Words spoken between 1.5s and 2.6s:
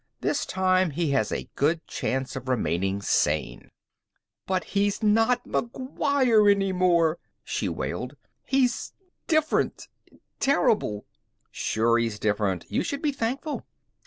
good chance of